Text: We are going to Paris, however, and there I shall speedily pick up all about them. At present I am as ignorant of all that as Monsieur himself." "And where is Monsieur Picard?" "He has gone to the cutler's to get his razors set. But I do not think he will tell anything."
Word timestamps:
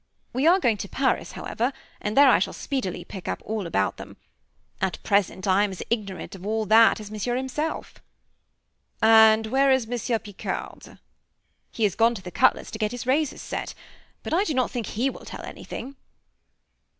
We 0.33 0.47
are 0.47 0.59
going 0.59 0.77
to 0.77 0.89
Paris, 0.89 1.33
however, 1.33 1.71
and 2.01 2.17
there 2.17 2.27
I 2.27 2.39
shall 2.39 2.53
speedily 2.53 3.05
pick 3.05 3.27
up 3.27 3.39
all 3.45 3.67
about 3.67 3.97
them. 3.97 4.17
At 4.81 4.97
present 5.03 5.47
I 5.47 5.63
am 5.63 5.69
as 5.69 5.83
ignorant 5.91 6.33
of 6.33 6.43
all 6.43 6.65
that 6.65 6.99
as 6.99 7.11
Monsieur 7.11 7.35
himself." 7.35 7.99
"And 8.99 9.45
where 9.45 9.69
is 9.69 9.85
Monsieur 9.85 10.17
Picard?" 10.17 10.97
"He 11.71 11.83
has 11.83 11.93
gone 11.93 12.15
to 12.15 12.23
the 12.23 12.31
cutler's 12.31 12.71
to 12.71 12.79
get 12.79 12.93
his 12.93 13.05
razors 13.05 13.43
set. 13.43 13.75
But 14.23 14.33
I 14.33 14.43
do 14.43 14.55
not 14.55 14.71
think 14.71 14.87
he 14.87 15.07
will 15.11 15.23
tell 15.23 15.43
anything." 15.45 15.95